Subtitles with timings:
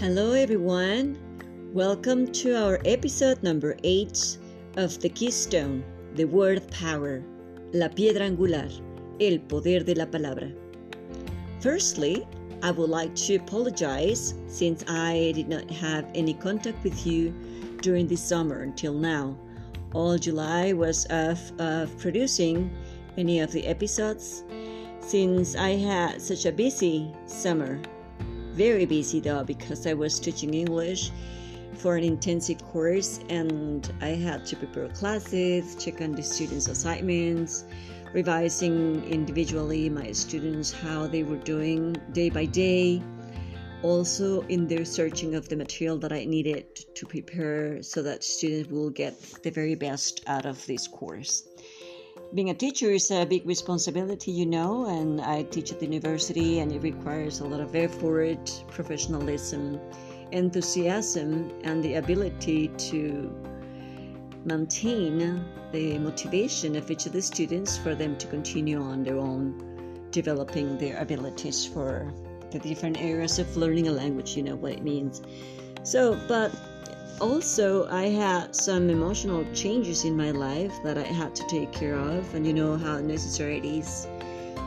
[0.00, 1.18] Hello, everyone.
[1.74, 4.38] Welcome to our episode number 8
[4.78, 5.84] of The Keystone,
[6.14, 7.22] The Word Power,
[7.74, 8.66] La Piedra Angular,
[9.20, 10.50] El Poder de la Palabra.
[11.60, 12.26] Firstly,
[12.62, 17.34] I would like to apologize since I did not have any contact with you
[17.82, 19.36] during the summer until now.
[19.92, 22.70] All July was of, of producing
[23.18, 24.44] any of the episodes
[25.00, 27.78] since I had such a busy summer.
[28.54, 31.10] Very busy though, because I was teaching English
[31.74, 37.64] for an intensive course and I had to prepare classes, check on the students' assignments,
[38.12, 43.02] revising individually my students how they were doing day by day.
[43.82, 48.70] Also, in their searching of the material that I needed to prepare so that students
[48.70, 51.49] will get the very best out of this course
[52.32, 56.60] being a teacher is a big responsibility, you know, and I teach at the university,
[56.60, 59.80] and it requires a lot of effort, professionalism,
[60.30, 63.32] enthusiasm, and the ability to
[64.44, 70.08] maintain the motivation of each of the students for them to continue on their own,
[70.12, 72.12] developing their abilities for
[72.52, 75.22] the different areas of learning a language, you know what it means.
[75.82, 76.52] So, but
[77.20, 81.96] also i had some emotional changes in my life that i had to take care
[81.96, 84.06] of and you know how necessary it is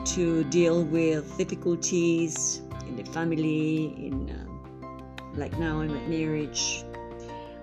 [0.05, 4.53] to deal with difficulties in the family in uh,
[5.35, 6.83] like now in my marriage.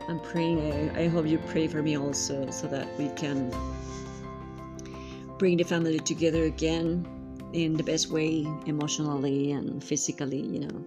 [0.08, 3.54] I'm praying I, I hope you pray for me also so that we can
[5.38, 7.06] bring the family together again
[7.52, 10.84] in the best way emotionally and physically you know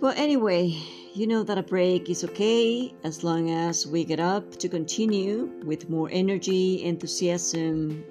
[0.00, 0.74] well anyway
[1.12, 5.50] you know that a break is okay as long as we get up to continue
[5.64, 8.04] with more energy, enthusiasm,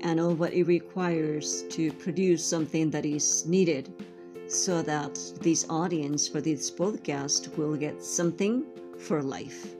[0.00, 3.92] and all what it requires to produce something that is needed
[4.48, 8.64] so that this audience for this podcast will get something
[8.98, 9.76] for life.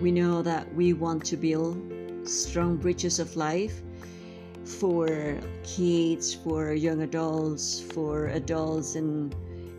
[0.00, 1.80] We know that we want to build
[2.24, 3.80] strong bridges of life
[4.64, 9.34] for kids, for young adults, for adults, and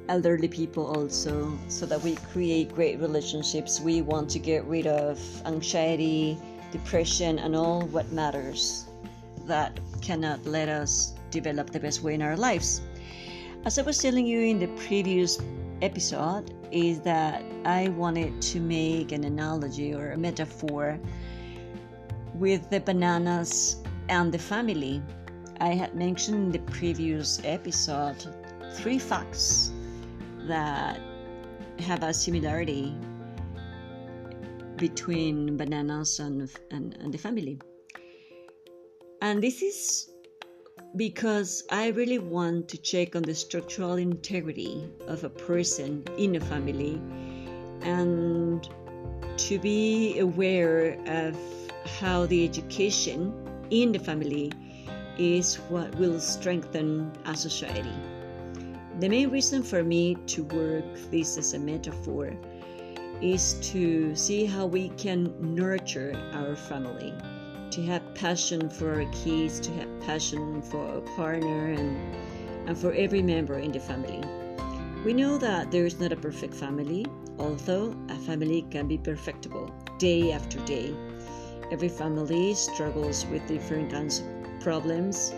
[0.10, 3.80] elderly people also so that we create great relationships.
[3.80, 6.38] We want to get rid of anxiety
[6.72, 8.86] depression and all what matters
[9.46, 12.82] that cannot let us develop the best way in our lives.
[13.66, 15.40] As i was telling you in the previous
[15.82, 21.00] episode is that i wanted to make an analogy or a metaphor
[22.36, 23.78] with the bananas
[24.10, 25.02] and the family.
[25.60, 28.26] I had mentioned in the previous episode
[28.74, 29.72] three facts
[30.47, 31.00] that
[31.79, 32.96] have a similarity
[34.78, 37.59] between bananas and, and, and the family.
[39.22, 40.09] And this is
[40.96, 46.40] because I really want to check on the structural integrity of a person in a
[46.40, 47.02] family
[47.81, 48.68] and
[49.38, 51.38] to be aware of
[52.00, 53.34] how the education
[53.69, 54.52] in the family
[55.18, 57.94] is what will strengthen a society.
[59.02, 62.38] The main reason for me to work this as a metaphor
[63.20, 67.12] is to see how we can nurture our family,
[67.72, 71.98] to have passion for our kids, to have passion for our partner, and,
[72.68, 74.22] and for every member in the family.
[75.04, 77.08] We know that there is not a perfect family,
[77.40, 80.94] although a family can be perfectible day after day.
[81.72, 85.34] Every family struggles with different kinds of problems.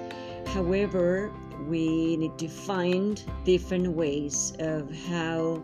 [0.47, 1.31] However,
[1.67, 5.63] we need to find different ways of how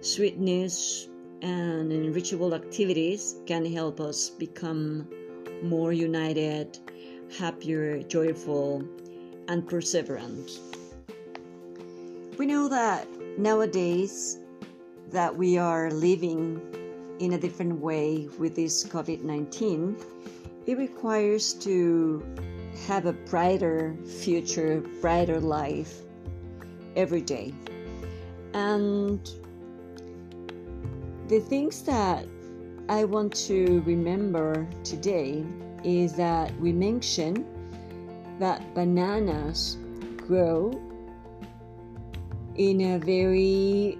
[0.00, 1.08] sweetness
[1.42, 5.08] and enrichable activities can help us become
[5.62, 6.78] more united,
[7.38, 8.82] happier, joyful,
[9.48, 10.58] and perseverant.
[12.38, 13.06] We know that
[13.38, 14.38] nowadays
[15.10, 16.60] that we are living
[17.18, 20.00] in a different way with this COVID-19,
[20.66, 22.22] it requires to
[22.86, 26.02] have a brighter future, brighter life
[26.96, 27.52] every day.
[28.54, 29.20] And
[31.28, 32.26] the things that
[32.88, 35.44] I want to remember today
[35.84, 37.44] is that we mentioned
[38.38, 39.76] that bananas
[40.16, 40.80] grow
[42.56, 43.98] in a very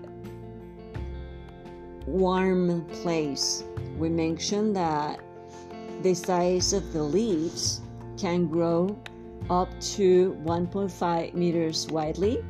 [2.06, 3.62] warm place.
[3.98, 5.20] We mentioned that
[6.02, 7.80] the size of the leaves
[8.18, 8.98] can grow
[9.48, 12.44] up to 1.5 meters widely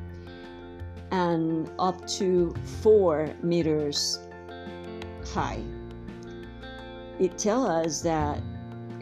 [1.10, 4.18] and up to 4 meters
[5.32, 5.62] high.
[7.18, 8.42] It tells us that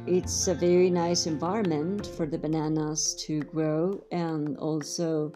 [0.06, 5.32] it's a very nice environment for the bananas to grow and also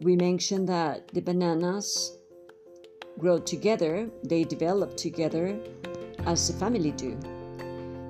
[0.00, 2.18] we mentioned that the bananas
[3.18, 5.58] grow together, they develop together
[6.26, 7.18] as a family do.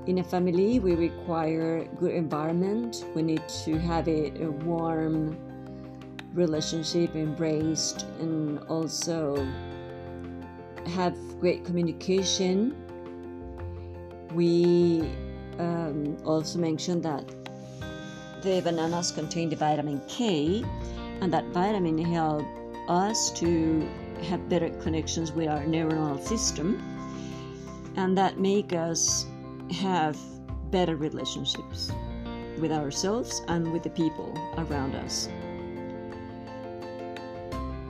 [0.09, 3.05] In a family, we require good environment.
[3.15, 5.37] We need to have a, a warm
[6.33, 9.47] relationship, embraced, and also
[10.87, 12.75] have great communication.
[14.33, 15.11] We
[15.59, 17.29] um, also mentioned that
[18.41, 20.65] the bananas contain the vitamin K,
[21.21, 22.47] and that vitamin help
[22.89, 23.87] us to
[24.23, 26.81] have better connections with our neuronal system,
[27.97, 29.27] and that make us
[29.73, 30.19] have
[30.71, 31.93] better relationships
[32.59, 35.29] with ourselves and with the people around us.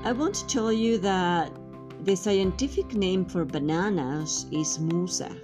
[0.05, 1.53] I want to tell you that
[2.05, 5.37] the scientific name for bananas is musa,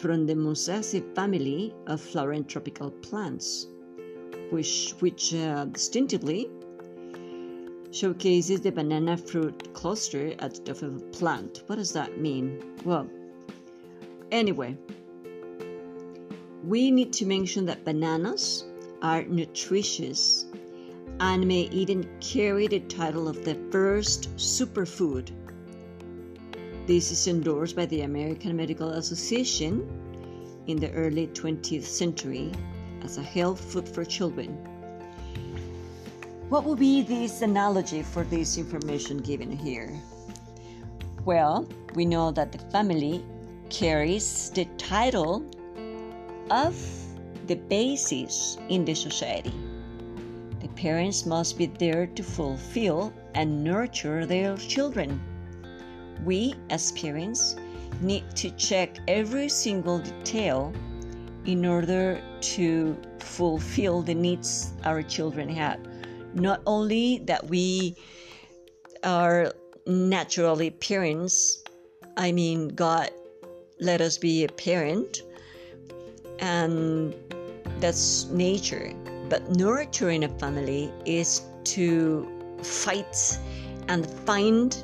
[0.00, 3.66] from the Musaceae family of flowering tropical plants,
[4.50, 6.48] which, which uh, distinctively
[7.90, 11.62] showcases the banana fruit cluster at the top of a plant.
[11.66, 12.60] What does that mean?
[12.84, 13.08] Well,
[14.32, 14.76] anyway,
[16.66, 18.64] we need to mention that bananas
[19.02, 20.46] are nutritious
[21.20, 25.30] and may even carry the title of the first superfood.
[26.86, 29.86] This is endorsed by the American Medical Association
[30.66, 32.50] in the early 20th century
[33.02, 34.56] as a health food for children.
[36.48, 39.92] What would be this analogy for this information given here?
[41.26, 43.22] Well, we know that the family
[43.68, 45.44] carries the title
[46.50, 46.76] of
[47.46, 49.52] the basis in the society.
[50.60, 55.20] The parents must be there to fulfill and nurture their children.
[56.24, 57.56] We, as parents,
[58.00, 60.72] need to check every single detail
[61.44, 65.80] in order to fulfill the needs our children have.
[66.34, 67.96] Not only that we
[69.02, 69.52] are
[69.86, 71.62] naturally parents,
[72.16, 73.10] I mean, God
[73.80, 75.22] let us be a parent,
[76.40, 77.14] and
[77.80, 78.92] that's nature
[79.28, 82.28] but nurturing a family is to
[82.62, 83.38] fight
[83.88, 84.82] and find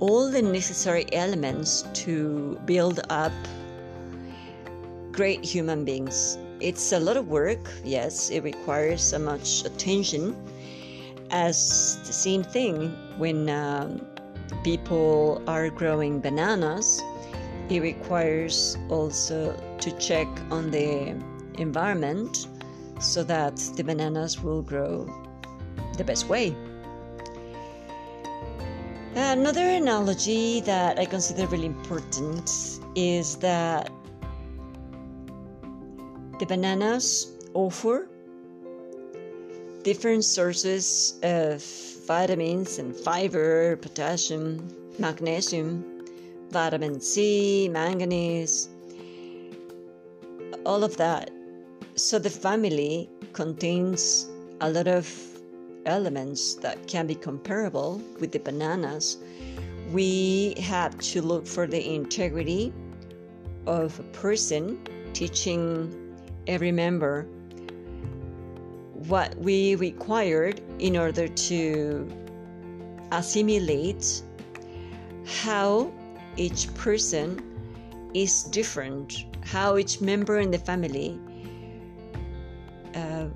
[0.00, 3.32] all the necessary elements to build up
[5.12, 6.38] great human beings.
[6.60, 10.36] It's a lot of work, yes, it requires so much attention.
[11.30, 14.06] As the same thing when um,
[14.62, 17.02] people are growing bananas,
[17.68, 21.14] it requires also to check on the
[21.58, 22.46] environment
[23.00, 25.06] so that the bananas will grow
[25.96, 26.54] the best way.
[29.14, 32.50] Another analogy that I consider really important
[32.94, 33.90] is that
[36.38, 38.08] the bananas offer
[39.82, 41.62] different sources of
[42.06, 44.68] vitamins and fiber, potassium,
[44.98, 45.95] magnesium,
[46.50, 48.68] vitamin C, manganese,
[50.64, 51.30] all of that
[51.96, 54.28] so the family contains
[54.60, 55.10] a lot of
[55.86, 59.16] elements that can be comparable with the bananas.
[59.92, 62.72] We have to look for the integrity
[63.66, 64.78] of a person,
[65.14, 66.14] teaching
[66.46, 67.22] every member
[69.08, 72.08] what we required in order to
[73.12, 74.22] assimilate
[75.24, 75.90] how
[76.36, 77.42] each person
[78.14, 81.18] is different, how each member in the family
[82.94, 83.26] uh,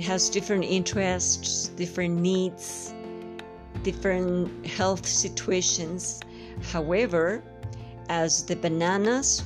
[0.00, 2.94] has different interests, different needs,
[3.82, 6.20] different health situations.
[6.70, 7.42] However,
[8.08, 9.42] as the bananas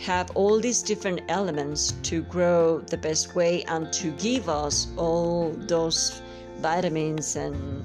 [0.00, 5.50] have all these different elements to grow the best way and to give us all
[5.68, 6.22] those
[6.58, 7.84] vitamins and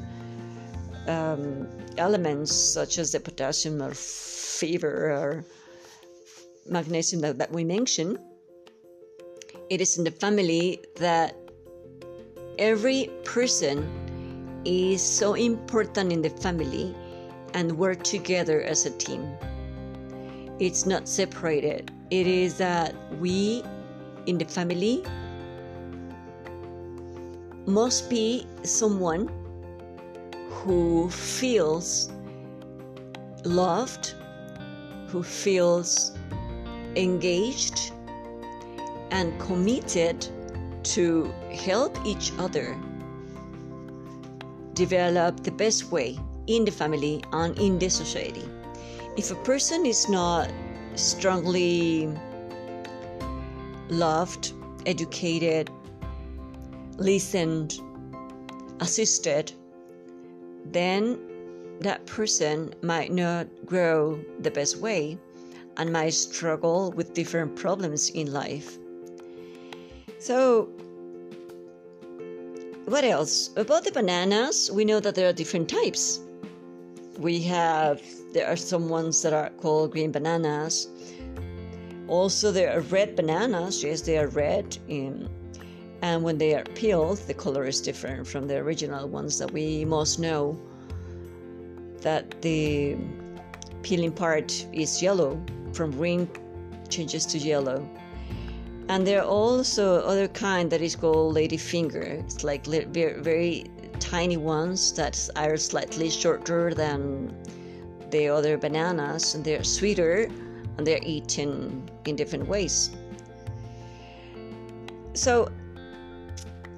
[1.08, 5.46] um, elements such as the potassium or fever or
[6.68, 8.18] magnesium that, that we mentioned
[9.70, 11.36] it is in the family that
[12.60, 13.84] every person
[14.66, 16.96] is so important in the family
[17.54, 19.28] and work together as a team.
[20.60, 21.92] It's not separated.
[22.12, 23.64] It is that we
[24.26, 25.04] in the family
[27.66, 29.30] must be someone
[30.66, 32.12] who feels
[33.44, 34.16] loved,
[35.10, 36.18] who feels
[36.96, 37.92] engaged,
[39.12, 40.28] and committed
[40.82, 42.76] to help each other
[44.74, 46.18] develop the best way
[46.48, 48.50] in the family and in the society.
[49.18, 50.52] If a person is not
[50.96, 52.10] strongly
[53.90, 54.52] loved,
[54.88, 55.70] educated,
[56.98, 57.80] listened,
[58.80, 59.54] assisted,
[60.72, 61.20] then
[61.82, 65.18] that person might not grow the best way
[65.78, 68.78] and might struggle with different problems in life.
[70.20, 70.70] So,
[72.86, 73.50] what else?
[73.58, 76.20] About the bananas, we know that there are different types.
[77.18, 78.02] We have,
[78.34, 80.88] there are some ones that are called green bananas.
[82.08, 83.84] Also, there are red bananas.
[83.84, 84.78] Yes, they are red.
[84.88, 85.30] In,
[86.06, 89.86] and when they are peeled, the color is different from the original ones that we
[89.86, 90.58] most know.
[92.02, 92.96] That the
[93.82, 95.32] peeling part is yellow,
[95.74, 96.30] from green
[96.90, 97.80] changes to yellow
[98.88, 103.66] and there are also other kind that is called lady finger it's like very, very
[104.00, 107.34] tiny ones that are slightly shorter than
[108.12, 110.30] the other bananas and they're sweeter
[110.78, 112.92] and they're eaten in different ways
[115.14, 115.50] so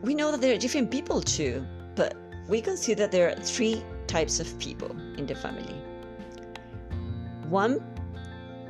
[0.01, 2.15] we know that there are different people too but
[2.47, 5.75] we can see that there are three types of people in the family
[7.49, 7.81] one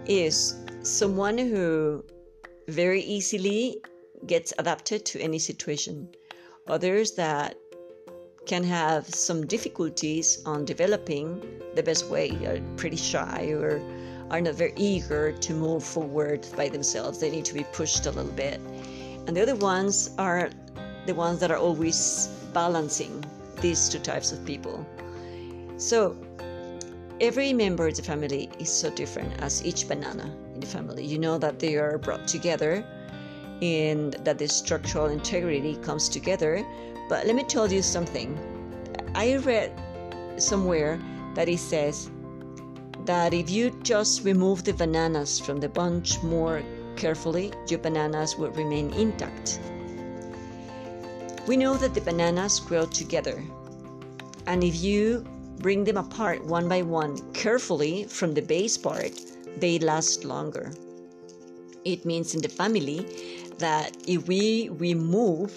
[0.05, 2.03] is someone who
[2.67, 3.77] very easily
[4.25, 6.09] gets adapted to any situation.
[6.67, 7.55] Others that
[8.45, 11.41] can have some difficulties on developing
[11.75, 13.81] the best way, are pretty shy or
[14.31, 17.19] are not very eager to move forward by themselves.
[17.19, 18.59] They need to be pushed a little bit.
[19.27, 20.49] And the other ones are
[21.07, 23.23] the ones that are always balancing
[23.61, 24.85] these two types of people.
[25.77, 26.15] So
[27.19, 31.05] every member of the family is so different as each banana in the family.
[31.05, 32.85] You know that they are brought together
[33.61, 36.65] and that the structural integrity comes together.
[37.09, 38.37] But let me tell you something.
[39.15, 39.71] I read
[40.37, 40.99] somewhere
[41.35, 42.09] that it says
[43.05, 46.61] that if you just remove the bananas from the bunch more
[46.95, 49.59] carefully, your bananas will remain intact.
[51.47, 53.41] We know that the bananas grow together.
[54.47, 55.25] And if you
[55.59, 59.13] bring them apart one by one carefully from the base part,
[59.57, 60.73] they last longer.
[61.85, 63.05] It means in the family
[63.59, 65.53] that if we remove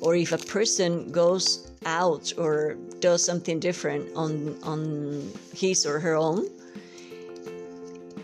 [0.00, 6.14] or if a person goes out or does something different on on his or her
[6.14, 6.46] own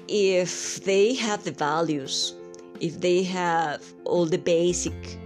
[0.08, 2.34] if they have the values
[2.80, 5.18] if they have all the basic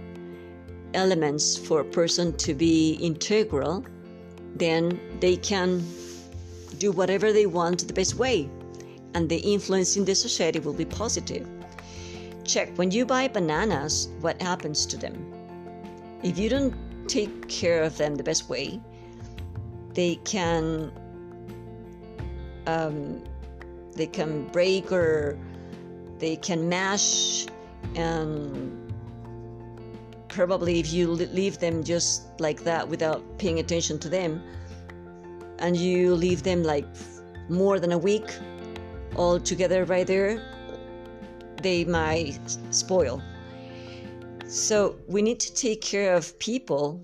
[0.93, 3.83] elements for a person to be integral
[4.55, 5.83] then they can
[6.77, 8.49] do whatever they want the best way,
[9.13, 11.47] and the influence in the society will be positive.
[12.43, 15.15] Check when you buy bananas, what happens to them?
[16.23, 16.73] If you don't
[17.07, 18.79] take care of them the best way,
[19.93, 20.91] they can
[22.65, 23.23] um,
[23.95, 25.37] they can break or
[26.19, 27.47] they can mash
[27.95, 28.88] and
[30.29, 34.41] probably if you leave them just like that without paying attention to them
[35.59, 36.85] and you leave them like
[37.49, 38.29] more than a week
[39.15, 40.41] all together right there
[41.61, 42.39] they might
[42.71, 43.21] spoil.
[44.45, 47.03] So we need to take care of people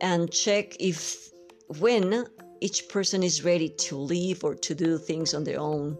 [0.00, 1.30] and check if
[1.78, 2.26] when
[2.60, 5.98] each person is ready to leave or to do things on their own.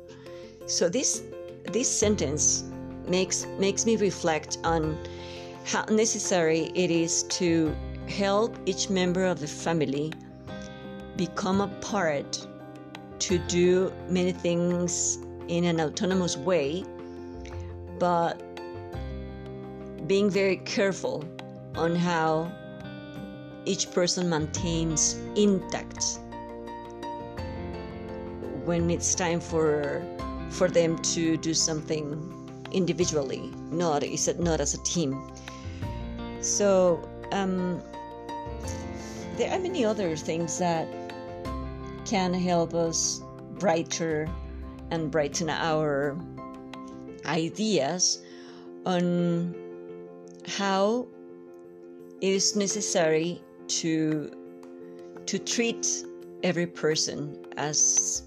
[0.66, 1.22] So this
[1.64, 2.64] this sentence
[3.06, 4.96] makes makes me reflect on
[5.68, 7.76] how necessary it is to
[8.08, 10.10] help each member of the family
[11.18, 12.46] become a part
[13.18, 16.82] to do many things in an autonomous way,
[17.98, 18.40] but
[20.06, 21.22] being very careful
[21.74, 22.50] on how
[23.66, 26.18] each person maintains intact
[28.64, 30.02] when it's time for
[30.48, 32.38] for them to do something
[32.72, 35.30] individually, not is not as a team.
[36.40, 37.82] So um,
[39.36, 40.88] there are many other things that
[42.04, 43.22] can help us
[43.58, 44.28] brighter
[44.90, 46.16] and brighten our
[47.26, 48.22] ideas
[48.86, 49.54] on
[50.46, 51.06] how
[52.20, 54.30] it is necessary to
[55.26, 55.86] to treat
[56.42, 58.22] every person as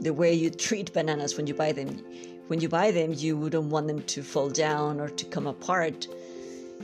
[0.00, 1.36] the way you treat bananas.
[1.36, 2.02] When you buy them
[2.46, 6.08] when you buy them you wouldn't want them to fall down or to come apart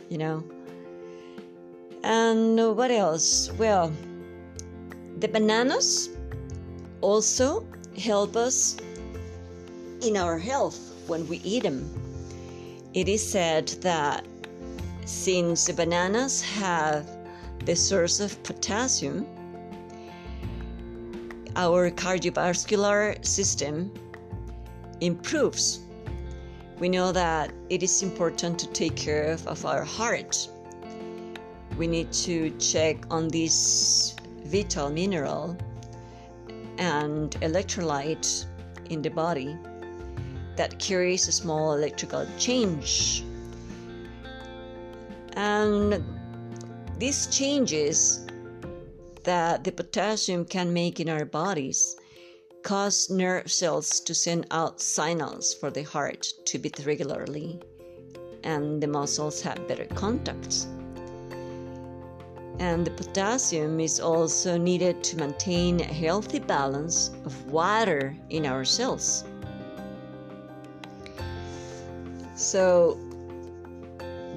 [0.09, 0.45] you know.
[2.03, 3.51] And what else?
[3.53, 3.93] Well,
[5.19, 6.11] the bananas
[7.01, 7.67] also
[7.99, 8.77] help us
[10.03, 11.89] in our health when we eat them.
[12.95, 14.25] It is said that
[15.05, 17.07] since the bananas have
[17.65, 19.27] the source of potassium,
[21.57, 23.93] our cardiovascular system
[25.01, 25.81] improves
[26.79, 30.49] we know that it is important to take care of, of our heart.
[31.79, 35.57] we need to check on this vital mineral
[36.79, 38.47] and electrolyte
[38.89, 39.57] in the body
[40.57, 43.23] that carries a small electrical change.
[45.35, 46.03] And
[46.99, 48.27] these changes
[49.25, 51.97] that the potassium can make in our bodies
[52.67, 57.61] cause nerve cells to send out signals for the heart to beat regularly
[58.43, 60.67] and the muscles have better contacts.
[62.59, 68.65] And the potassium is also needed to maintain a healthy balance of water in our
[68.65, 69.23] cells.
[72.35, 72.95] So,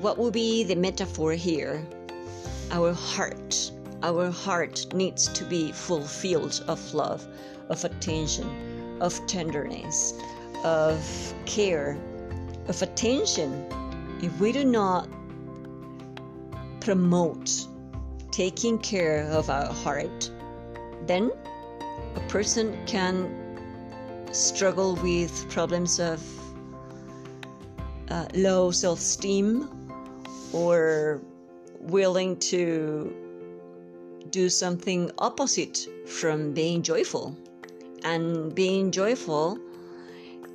[0.01, 1.83] what would be the metaphor here?
[2.69, 3.71] Our heart.
[4.03, 7.27] Our heart needs to be fulfilled of love,
[7.69, 10.13] of attention, of tenderness,
[10.63, 11.97] of care,
[12.67, 13.65] of attention.
[14.21, 15.07] If we do not
[16.81, 17.49] promote
[18.31, 20.31] taking care of our heart,
[21.05, 21.31] then
[22.15, 23.47] a person can
[24.31, 26.21] struggle with problems of
[28.09, 29.69] uh, low self esteem
[30.53, 31.21] or
[31.79, 33.13] willing to
[34.29, 37.35] do something opposite from being joyful.
[38.03, 39.59] And being joyful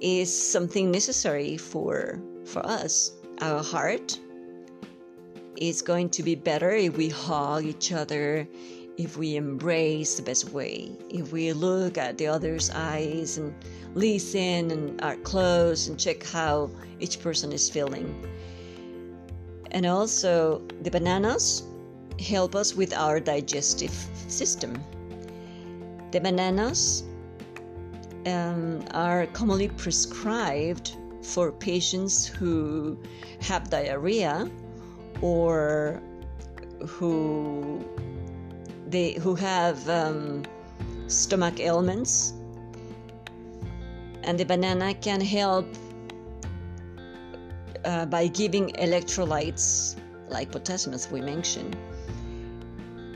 [0.01, 3.13] is something necessary for, for us.
[3.41, 4.19] Our heart
[5.57, 8.47] is going to be better if we hug each other,
[8.97, 13.55] if we embrace the best way, if we look at the other's eyes and
[13.95, 16.71] listen and are close and check how
[17.01, 18.27] each person is feeling.
[19.71, 21.65] And also, the bananas
[22.21, 23.95] help us with our digestive
[24.29, 24.83] system.
[26.13, 27.03] The bananas
[28.27, 32.99] um, are commonly prescribed for patients who
[33.41, 34.51] have diarrhea
[35.21, 36.01] or
[36.87, 37.85] who
[38.89, 40.45] they who have um,
[41.07, 42.35] stomach ailments.
[44.23, 45.67] And the banana can help
[47.85, 49.97] uh, by giving electrolytes
[50.29, 51.77] like potassium as we mentioned.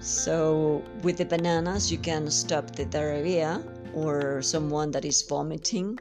[0.01, 3.62] So with the bananas you can stop the diarrhea
[3.94, 5.98] or someone that is vomiting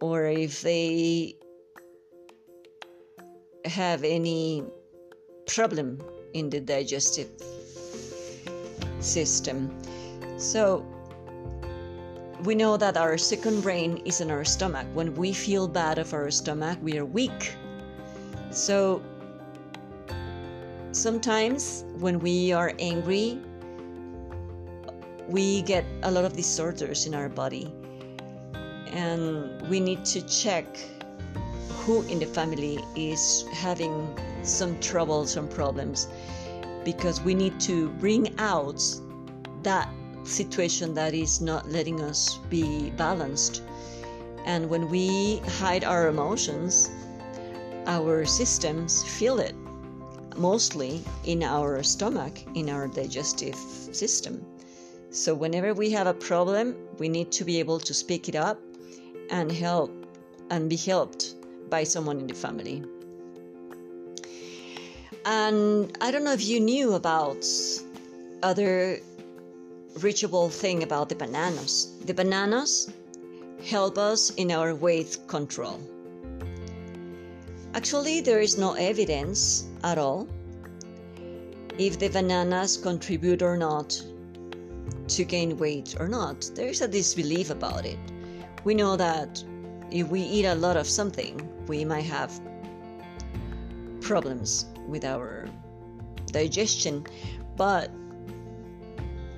[0.00, 1.34] or if they
[3.64, 4.62] have any
[5.46, 6.00] problem
[6.34, 7.30] in the digestive
[9.00, 9.70] system.
[10.36, 10.84] So,
[12.44, 14.86] we know that our second brain is in our stomach.
[14.92, 17.54] When we feel bad of our stomach, we are weak.
[18.50, 19.02] So,
[20.92, 23.40] sometimes when we are angry,
[25.28, 27.72] we get a lot of disorders in our body.
[28.92, 30.66] And we need to check
[31.68, 36.08] who in the family is having some troubles, some problems,
[36.84, 38.82] because we need to bring out
[39.62, 39.88] that
[40.24, 43.62] situation that is not letting us be balanced.
[44.44, 46.90] And when we hide our emotions,
[47.86, 49.54] our systems feel it
[50.36, 54.44] mostly in our stomach, in our digestive system.
[55.10, 58.60] So, whenever we have a problem, we need to be able to speak it up
[59.30, 59.90] and help
[60.50, 61.34] and be helped
[61.70, 62.84] by someone in the family.
[65.24, 67.44] And I don't know if you knew about
[68.42, 69.00] other
[70.00, 71.88] reachable thing about the bananas.
[72.04, 72.92] The bananas
[73.64, 75.80] help us in our weight control.
[77.74, 80.28] Actually, there is no evidence at all
[81.78, 84.00] if the bananas contribute or not
[85.08, 86.50] to gain weight or not.
[86.54, 87.98] There is a disbelief about it.
[88.64, 89.42] We know that
[89.90, 92.32] if we eat a lot of something, we might have
[94.00, 95.48] problems with our
[96.32, 97.06] digestion,
[97.56, 97.90] but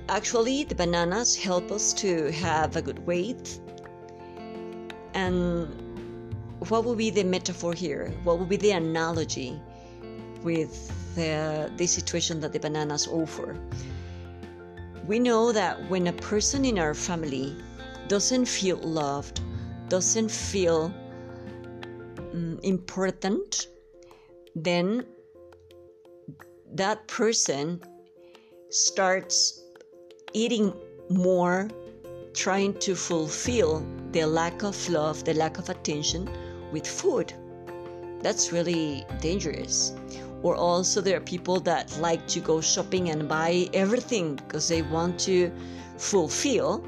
[0.07, 3.59] actually, the bananas help us to have a good weight.
[5.13, 5.67] And
[6.67, 8.11] what would be the metaphor here?
[8.23, 9.59] What would be the analogy
[10.43, 13.55] with the, the situation that the bananas offer?
[15.09, 17.55] We know that when a person in our family
[18.07, 19.41] doesn't feel loved,
[19.87, 20.93] doesn't feel
[22.31, 23.69] um, important,
[24.55, 25.07] then
[26.75, 27.81] that person
[28.69, 29.63] starts
[30.33, 30.73] eating
[31.09, 31.67] more,
[32.35, 36.29] trying to fulfill the lack of love, the lack of attention
[36.71, 37.33] with food.
[38.21, 39.91] That's really dangerous.
[40.41, 44.81] Or also, there are people that like to go shopping and buy everything because they
[44.81, 45.51] want to
[45.97, 46.83] fulfill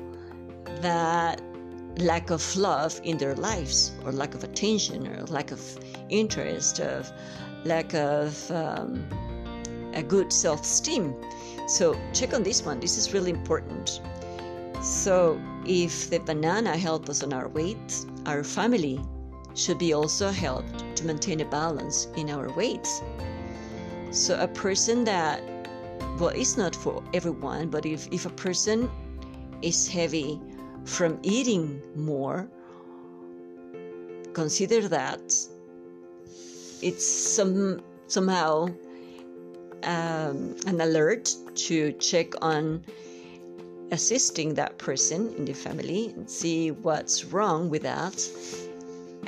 [0.81, 1.41] that
[1.97, 5.61] lack of love in their lives, or lack of attention, or lack of
[6.09, 7.11] interest, of
[7.65, 9.03] lack of um,
[9.93, 11.13] a good self esteem.
[11.67, 12.79] So check on this one.
[12.79, 14.01] This is really important.
[14.81, 18.99] So if the banana helps us on our weight, our family
[19.53, 23.01] should be also helped to maintain a balance in our weights.
[24.11, 25.41] So a person that
[26.19, 28.89] well it's not for everyone, but if, if a person
[29.61, 30.39] is heavy
[30.83, 32.49] from eating more,
[34.33, 35.21] consider that
[36.81, 38.67] it's some somehow
[39.83, 42.83] um, an alert to check on
[43.91, 48.29] assisting that person in the family and see what's wrong with that.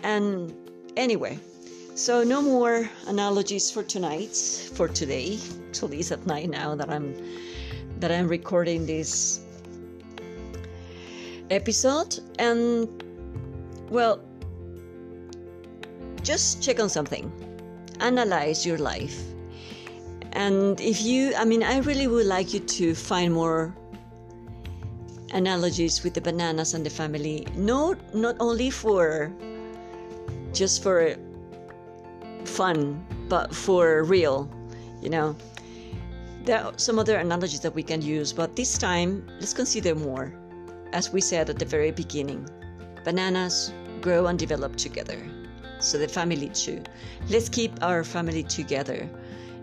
[0.04, 0.54] And
[0.98, 1.40] anyway,
[1.96, 4.36] so no more analogies for tonight,
[4.74, 5.40] for today.
[5.70, 7.16] Actually, it's at night now that I'm
[8.00, 9.42] that I'm recording this
[11.50, 12.20] episode.
[12.40, 12.88] And
[13.90, 14.20] well,
[16.24, 17.32] just check on something.
[18.00, 19.22] Analyze your life.
[20.34, 23.76] And if you, I mean, I really would like you to find more
[25.32, 27.46] analogies with the bananas and the family.
[27.56, 29.32] No, not only for
[30.54, 31.16] just for
[32.54, 34.50] fun, but for real,
[35.02, 35.36] you know.
[36.46, 40.34] There are some other analogies that we can use, but this time let's consider more.
[40.92, 42.48] As we said at the very beginning,
[43.04, 45.18] bananas grow and develop together.
[45.80, 46.84] So the family too.
[47.30, 49.10] Let's keep our family together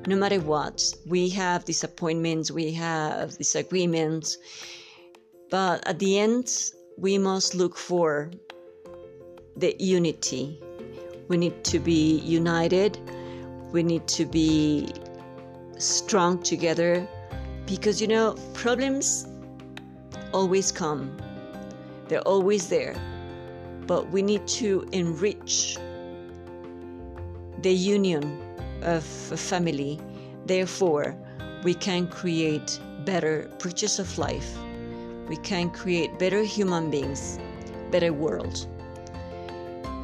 [0.06, 0.94] no matter what.
[1.06, 4.38] We have disappointments, we have disagreements,
[5.50, 6.52] but at the end,
[6.96, 8.30] we must look for
[9.56, 10.60] the unity.
[11.30, 12.98] We need to be united,
[13.70, 14.92] we need to be
[15.78, 17.06] strong together
[17.66, 19.28] because you know, problems
[20.32, 21.16] always come,
[22.08, 22.96] they're always there,
[23.86, 25.78] but we need to enrich
[27.62, 28.42] the union
[28.82, 30.00] of a family.
[30.46, 31.14] Therefore,
[31.62, 34.58] we can create better bridges of life.
[35.28, 37.38] We can create better human beings,
[37.92, 38.66] better world.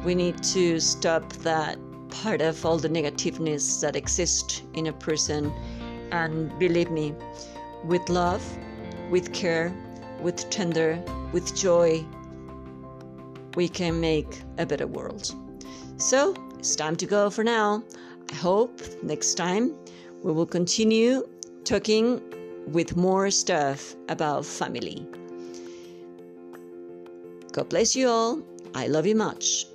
[0.07, 1.77] We need to stop that
[2.09, 5.51] part of all the negativeness that exists in a person
[6.13, 7.13] and believe me,
[7.83, 8.41] with love,
[9.09, 9.69] with care,
[10.21, 10.97] with tender,
[11.33, 12.05] with joy,
[13.57, 15.35] we can make a better world.
[15.97, 17.83] So, it's time to go for now.
[18.31, 19.75] I hope next time
[20.23, 21.27] we will continue
[21.65, 22.21] talking
[22.71, 25.05] with more stuff about family.
[27.51, 28.41] God bless you all.
[28.73, 29.65] I love you much.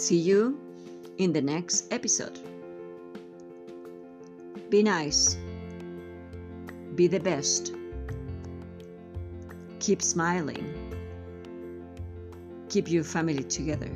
[0.00, 0.58] See you
[1.18, 2.38] in the next episode.
[4.70, 5.36] Be nice.
[6.94, 7.74] Be the best.
[9.78, 10.64] Keep smiling.
[12.70, 13.90] Keep your family together.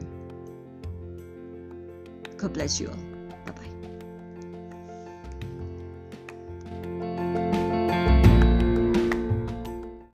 [2.36, 3.13] God bless you all.